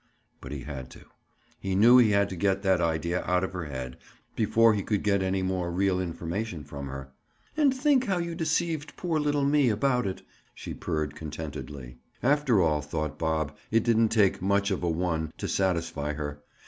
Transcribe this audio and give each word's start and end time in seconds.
But 0.41 0.51
he 0.51 0.61
had 0.61 0.89
to. 0.93 1.01
He 1.59 1.75
knew 1.75 1.99
he 1.99 2.09
had 2.09 2.27
to 2.29 2.35
get 2.35 2.63
that 2.63 2.81
idea 2.81 3.23
out 3.23 3.43
of 3.43 3.53
her 3.53 3.65
head, 3.65 3.97
before 4.35 4.73
he 4.73 4.81
could 4.81 5.03
get 5.03 5.21
any 5.21 5.43
more 5.43 5.71
real 5.71 6.01
information 6.01 6.63
from 6.63 6.87
her. 6.87 7.11
"And 7.55 7.71
think 7.71 8.05
how 8.07 8.17
you 8.17 8.33
deceived 8.33 8.97
poor 8.97 9.19
little 9.19 9.45
me, 9.45 9.69
about 9.69 10.07
it!" 10.07 10.23
she 10.55 10.73
purred 10.73 11.13
contentedly. 11.15 11.99
After 12.23 12.59
all, 12.63 12.81
thought 12.81 13.19
Bob, 13.19 13.55
it 13.69 13.83
didn't 13.83 14.09
take 14.09 14.41
"much 14.41 14.71
of 14.71 14.81
a 14.81 14.89
one" 14.89 15.33
to 15.37 15.47
satisfy 15.47 16.13
her. 16.13 16.41